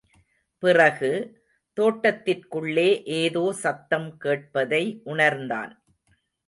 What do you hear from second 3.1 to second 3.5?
ஏதோ